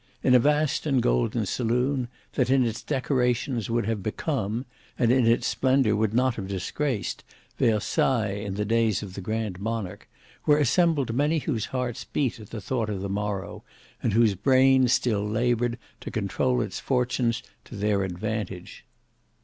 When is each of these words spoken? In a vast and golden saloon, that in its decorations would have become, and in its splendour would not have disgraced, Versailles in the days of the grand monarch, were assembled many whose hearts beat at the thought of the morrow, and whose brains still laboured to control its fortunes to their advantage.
In 0.23 0.33
a 0.33 0.39
vast 0.39 0.87
and 0.87 0.99
golden 0.99 1.45
saloon, 1.45 2.07
that 2.33 2.49
in 2.49 2.65
its 2.65 2.81
decorations 2.81 3.69
would 3.69 3.85
have 3.85 4.01
become, 4.01 4.65
and 4.97 5.11
in 5.11 5.27
its 5.27 5.45
splendour 5.45 5.95
would 5.95 6.11
not 6.11 6.37
have 6.37 6.47
disgraced, 6.47 7.23
Versailles 7.59 8.31
in 8.31 8.55
the 8.55 8.65
days 8.65 9.03
of 9.03 9.13
the 9.13 9.21
grand 9.21 9.59
monarch, 9.59 10.09
were 10.47 10.57
assembled 10.57 11.13
many 11.13 11.37
whose 11.37 11.67
hearts 11.67 12.03
beat 12.03 12.39
at 12.39 12.49
the 12.49 12.59
thought 12.61 12.89
of 12.89 13.01
the 13.01 13.09
morrow, 13.09 13.63
and 14.01 14.13
whose 14.13 14.33
brains 14.33 14.91
still 14.91 15.23
laboured 15.23 15.77
to 15.99 16.09
control 16.09 16.61
its 16.61 16.79
fortunes 16.79 17.43
to 17.65 17.75
their 17.75 18.01
advantage. 18.03 18.83